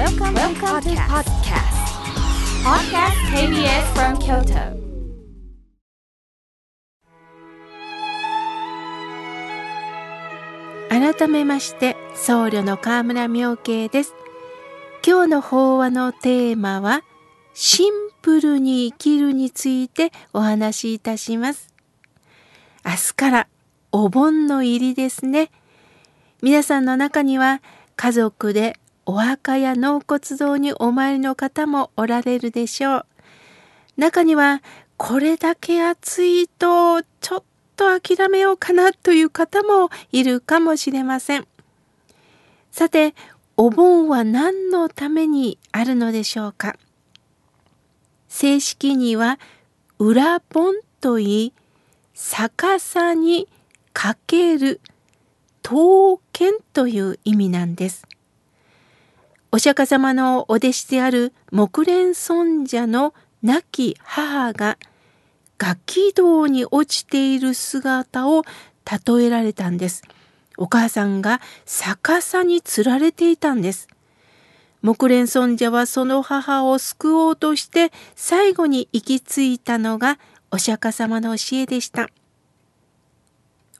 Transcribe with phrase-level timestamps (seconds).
[0.00, 1.76] Welcome, Welcome to podcast.
[2.64, 4.80] Podcast KBS from Kyoto.
[10.88, 14.14] 改めまして僧侶の河村明慶です
[15.06, 17.02] 今日の法話のテーマは
[17.52, 17.92] シン
[18.22, 21.74] プルに生きるについてお話しいたします
[22.86, 23.48] 明日から
[23.92, 25.50] お盆の入りですね
[26.40, 27.60] 皆さんの中には
[27.96, 33.06] 家族でお墓や納骨堂にお参りの方もおられるでしょう
[33.96, 34.62] 中には
[34.96, 37.42] これだけ暑いとちょっ
[37.76, 41.46] と諦めようかなという方もいるかもしれません。
[42.70, 43.14] さて、
[43.56, 46.76] お盆は何のためにあるのでしょうか
[48.28, 49.38] 正式には
[49.98, 51.52] 裏盆といい、
[52.14, 53.48] 逆さに
[53.94, 54.82] かける
[55.62, 58.06] 刀剣という意味なんです。
[59.52, 64.78] お釈迦様のお弟子である木蓮尊者の亡き母が
[65.58, 68.44] ガキ道に落ちている姿を
[69.08, 70.02] 例えられたんです。
[70.56, 73.88] お母さんが逆さに釣られていたんです。
[74.82, 80.20] 木蓮尊者はその母を救おうとして最後に行き着いたのが
[80.52, 82.08] お釈迦様の教えでした。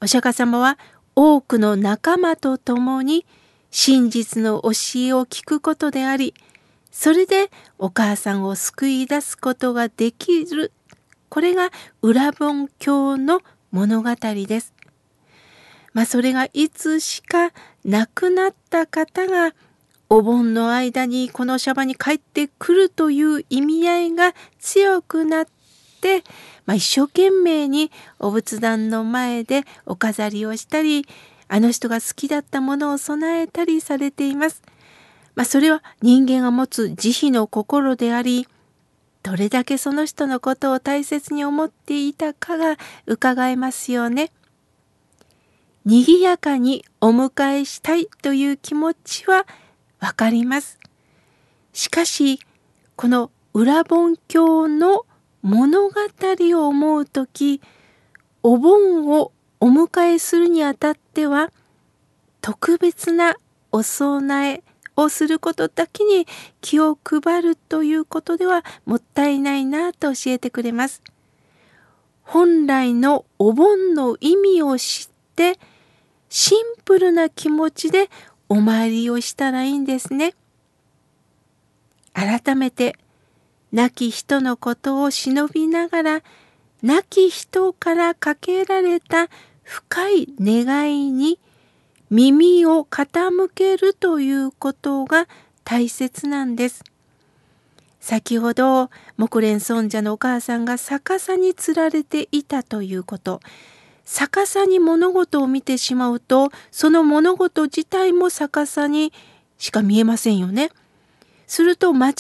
[0.03, 0.79] お釈迦様は
[1.15, 3.25] 多くの仲間と共に
[3.71, 6.35] 真実の教えを聞くことであり、
[6.91, 10.73] それでお母さんを救い出すことができる
[11.31, 11.71] これが
[12.03, 13.41] 裏本教の
[13.71, 14.75] 物語です。
[15.93, 17.53] まあそれがいつしか
[17.85, 19.55] 亡くなった方が
[20.09, 25.47] お盆の間にこのシャバに帰ってくるという意味合いが強くなっ
[26.01, 26.25] て、
[26.67, 31.07] まあ、一生懸命にお仏壇の前でお飾りをしたり
[31.53, 34.63] あの人が好きだったものを備えたりされています。
[35.35, 38.47] まあ、それは人間が持つ慈悲の心であり
[39.23, 44.31] どれだけその人のことを大切に思っていたかが伺えますよね。
[45.85, 49.47] 賑やかにお迎えしたいという気持ちは
[49.99, 50.79] わかります。
[51.73, 52.39] しかし、
[52.97, 55.05] この裏盆教の
[55.43, 57.61] 物語を思うとき、
[58.43, 61.53] お盆をお迎えするにあたっては、
[62.41, 63.37] 特別な
[63.71, 64.63] お供え、
[64.97, 66.27] をすることだけに
[66.61, 71.03] 気を配るということではもったいないなと教えてくれます。
[72.23, 75.59] 本来のお盆の意味を知って
[76.29, 78.09] シンプルな気持ちで
[78.49, 80.35] お参りをしたらいいんですね。
[82.13, 82.97] 改めて
[83.73, 86.23] 亡き人のことを忍びながら
[86.83, 89.29] 亡き人からかけられた
[89.71, 91.39] 深い願いに
[92.11, 95.29] 耳を傾けるということが
[95.63, 96.83] 大切なんです。
[98.01, 103.41] 先ほど木蓮尊者のお母さんが逆さにつられていたということ
[104.05, 109.13] 逆さに物事を見てしまうとその物事自体も逆さに
[109.57, 110.71] しか見えませんよね。
[111.47, 112.15] すると間違っ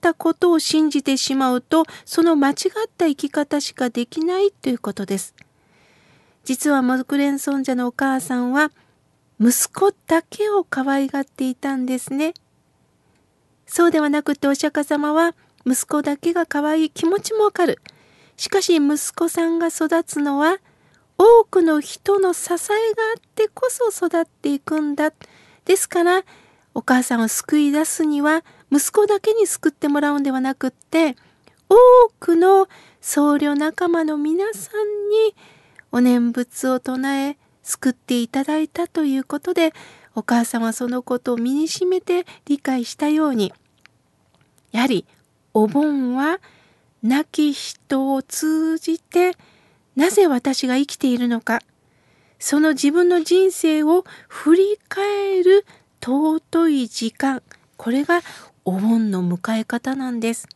[0.00, 2.54] たことを信じてしまうとその間違っ
[2.98, 5.36] た生き方しかできないということです。
[6.46, 8.70] 実は木蓮尊者のお母さんは
[9.40, 12.34] 息子だけを可愛がっていたんですね。
[13.66, 15.34] そうではなくてお釈迦様は
[15.66, 17.80] 息子だけが可愛い気持ちもわかる。
[18.36, 20.58] しかし息子さんが育つのは
[21.18, 22.58] 多くの人の支えがあ
[23.18, 25.12] ってこそ育っていくんだ。
[25.64, 26.22] ですから
[26.74, 31.16] お母さんを救い出すには息子だけに救ってもらうんではなくって
[31.68, 31.74] 多
[32.20, 32.68] くの
[33.00, 35.34] 僧侶仲間の皆さんに
[35.92, 39.72] お念仏を唱え救っていただいたということで
[40.14, 43.52] お母さんはそのことを身にしめて理解したように
[44.72, 45.04] やはり
[45.54, 46.40] お盆は
[47.02, 49.32] 亡き人を通じて
[49.94, 51.60] なぜ私が生きているのか
[52.38, 55.66] その自分の人生を振り返る
[56.00, 57.42] 尊い時間
[57.76, 58.20] これが
[58.64, 60.48] お盆の迎え方なんです。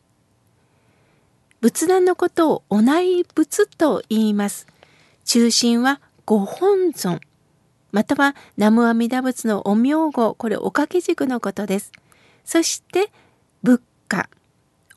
[1.61, 4.67] 仏壇のことをお内仏と言います。
[5.31, 7.21] 中心はご本尊。
[7.93, 11.93] または南無阿弥陀仏のお名号これお掛け軸のことです。
[12.43, 13.13] そして
[13.63, 14.29] 仏花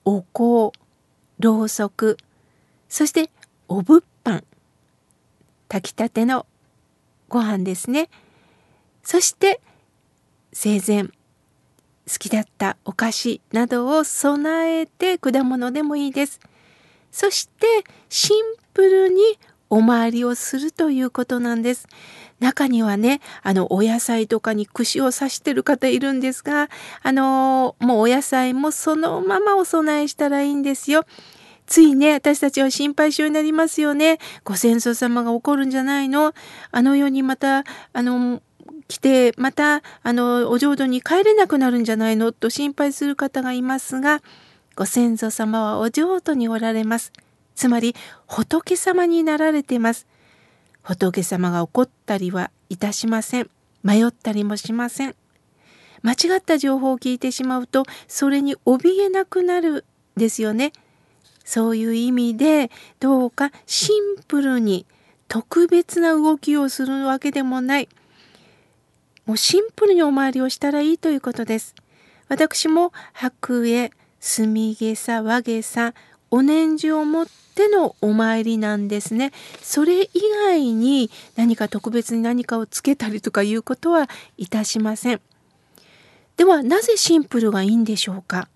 [0.04, 0.76] お香。
[1.38, 2.16] ろうそく。
[2.88, 3.30] そして
[3.68, 4.42] お仏飯。
[5.68, 6.46] 炊きたての
[7.28, 8.10] ご飯ですね。
[9.04, 9.60] そして
[10.52, 11.04] 生前。
[11.04, 11.10] 好
[12.18, 16.40] きだったお菓子などを備えて果物でもいいです。
[17.12, 18.42] そしてシン
[18.72, 19.38] プルに
[19.74, 21.88] お参りをするということなんです。
[22.38, 26.68] 中にはね、あの、お野菜とかに串を刺してる方いるんですが、
[27.02, 31.06] あのもうお野菜もそのままお供えしたらいいんですよ。
[31.66, 34.18] ついね、私たちは心配性になりますよね。
[34.44, 36.34] ご先祖様が怒るんじゃないの？
[36.70, 38.42] あの世にまた、あの、
[38.86, 42.32] 来て、また、あの、お浄土に帰れなくなるんじゃないの？
[42.32, 44.20] と心配する方がいますが、
[44.76, 47.12] ご先祖様はお浄土におられます。
[47.54, 47.94] つまり、
[48.26, 50.06] 仏様になられてます。
[50.82, 53.50] 仏様が怒ったりはいたしません。
[53.82, 55.14] 迷ったりもしません。
[56.02, 59.84] 間違った情報を聞いてしまうと、それに怯えなくなる
[60.16, 60.72] ですよね。
[61.44, 62.70] そういう意味で、
[63.00, 64.86] どうかシンプルに
[65.28, 67.88] 特別な動きをするわけでもない。
[69.26, 71.74] もうシンプルにお参りをしたらいいということです。
[72.28, 73.90] 私も白衣、
[74.20, 75.94] 墨毛さ、和毛さ、
[76.30, 79.32] お念珠を持ってのお参りなんですね。
[79.62, 80.10] それ以
[80.46, 85.20] 外に何か特別に何かをつけたりとかいうことはいたしません。
[86.36, 88.48] ではなぜシンプルがいいんでしょうか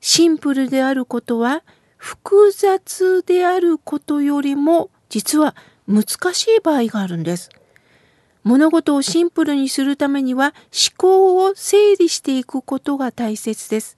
[0.00, 1.62] シンプルであることは
[1.96, 5.54] 複雑であることよりも実は
[5.86, 6.04] 難
[6.34, 7.50] しい場合があるんです。
[8.42, 13.96] 物事をシンプルにするためには思考を整理していくことが大切です。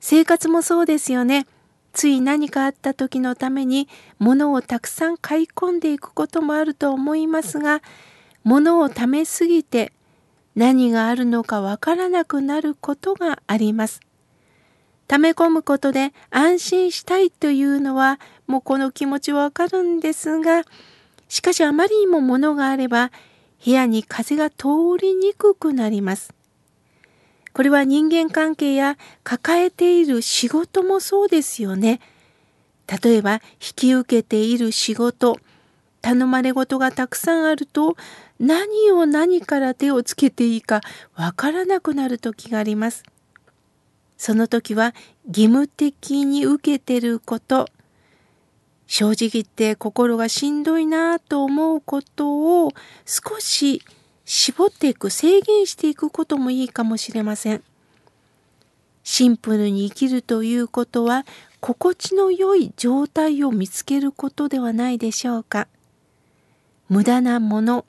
[0.00, 1.46] 生活もそうですよね。
[1.98, 3.88] つい何かあった時のために
[4.20, 7.82] 物をたくさん買い込んでいくこともあると思いますが
[8.44, 9.92] 物を貯めすぎて
[10.54, 13.98] 何があるのかわからなくなることがあります。
[15.08, 20.62] 溜め込むことで安心したいというのはもうこの気持ちわかるんですが
[21.28, 23.10] しかしあまりにも物があれば
[23.64, 24.68] 部屋に風が通
[25.00, 26.37] りにくくなります。
[27.58, 31.98] これは人間関係や抱えている仕事もそうですよね。
[33.02, 33.40] 例えば引
[33.74, 35.40] き受けている仕事、
[36.00, 37.96] 頼まれ事がたくさんあると
[38.38, 40.82] 何を何から手をつけていいか
[41.16, 43.02] わからなくなる時があります。
[44.16, 44.94] その時は
[45.26, 47.66] 義務的に受けてること、
[48.86, 52.72] 正直言って心がしんどいなと思うことを
[53.04, 53.82] 少し
[54.30, 57.62] 絞っていく、制限していくこともいいかもしれません。
[59.02, 61.24] シンプルに生きるということは、
[61.60, 65.66] 心地の良い状態を見つけることではないでしょうか。
[66.90, 67.86] 無駄なもの、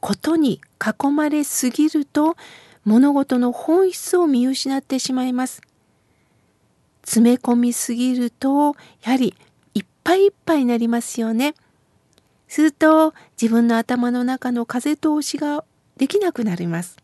[0.00, 2.36] ことに囲まれすぎると、
[2.84, 5.62] 物事の本質を見失ってしまいます。
[7.02, 9.34] 詰め込みすぎると、やはり
[9.72, 11.54] いっぱいいっぱいになりますよね。
[12.50, 15.64] すると自分の頭の中の風通しが
[15.96, 16.96] できなくなります。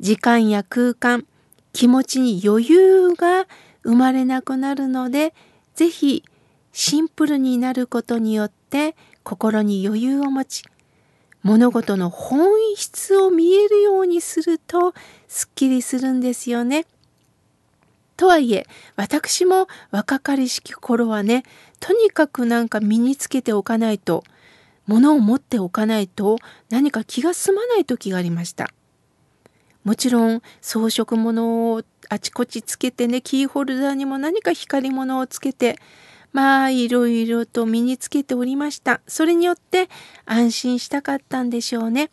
[0.00, 1.24] 時間や空間、
[1.72, 3.46] 気持ちに余裕が
[3.84, 5.34] 生まれなくなるので、
[5.76, 6.24] ぜひ
[6.72, 10.64] シンプルになることによって心に余裕を持ち、
[11.44, 14.94] 物事の本質を見えるようにすると
[15.28, 16.86] すっきりするんですよね。
[18.18, 18.66] とはいえ、
[18.96, 21.44] 私も若かりしき頃はね、
[21.78, 24.24] とにかくなんか身につけておかないと、
[24.88, 26.38] 物を持っておかないと
[26.68, 28.70] 何か気が済まない時がありました。
[29.84, 35.78] もちろん装飾物をあちこちつけてね、キーホルダーにも何か光り物をつけて、
[36.32, 39.00] まあいろいろと身につけておりました。
[39.06, 39.88] それによって
[40.26, 42.10] 安心したかったんでしょうね。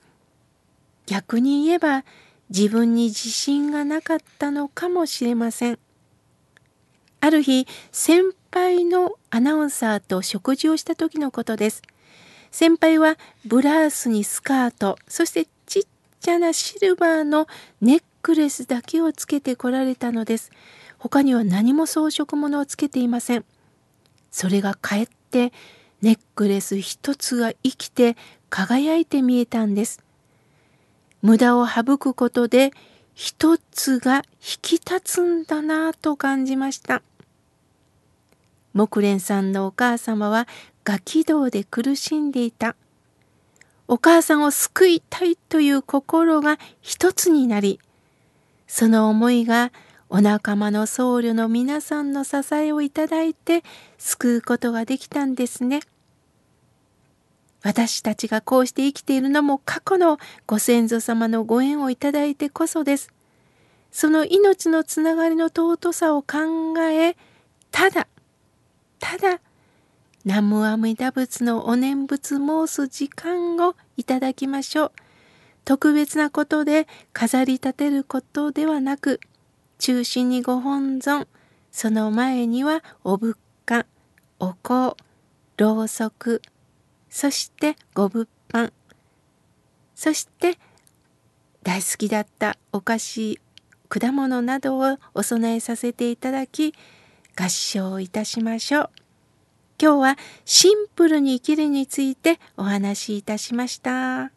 [1.07, 2.05] 逆に言えば
[2.49, 5.79] 自分に自信がなかったのかもしれません。
[7.25, 11.81] ある日、先輩のアナウンサーと食事をした時のことです。
[12.51, 15.83] 先輩はブラウスにスカート、そしてちっ
[16.19, 17.47] ちゃなシルバーの
[17.81, 20.51] ネックレスだけをつけてこられたのです。
[20.99, 23.45] 他には何も装飾物をつけていません。
[24.29, 25.51] それがかえって
[26.03, 28.17] ネックレス一つが生きて
[28.51, 29.99] 輝いて見えたんです。
[31.23, 32.71] 無駄を省くことで
[33.15, 34.21] 一つが引
[34.61, 37.01] き立つんだなぁと感じました。
[38.75, 40.47] 木蓮さんのお母様は
[40.83, 42.75] ガキ道で苦しんでいた。
[43.87, 47.79] お母さんを救いたいという心が一つになり、
[48.67, 49.71] その思いが
[50.09, 53.63] お仲間の僧侶の皆さんの支えをいただいて
[53.97, 55.79] 救うことができたんですね。
[57.63, 63.09] 私たちがこうして生きているのも過去のご先祖様のご縁をいただいてこそです。
[63.91, 67.15] その命のつながりの尊さを考え、
[67.71, 68.07] ただ
[69.05, 69.39] ただ
[70.23, 74.91] 南無阿弥陀仏のお念仏申す時間をいただきましょう。
[75.63, 79.19] 特別なことで飾り立てることではなく、
[79.77, 81.27] 中心にご本尊、
[81.71, 83.85] その前にはお仏花、
[84.39, 84.97] お香、
[85.57, 86.41] ろうそく
[87.07, 88.73] そしてご物販
[89.93, 90.57] そして
[91.61, 93.39] 大好きだったお菓子
[93.87, 96.73] 果物などをお供えさせていただき
[97.35, 98.89] 合唱いたしましょう。
[99.81, 104.34] 今日はシンプルに生きるについてお話しいたしました。